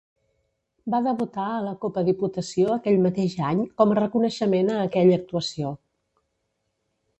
[0.93, 5.77] Va debutar a la Copa Diputació aquell mateix any, com a reconeixement a aquella actuació.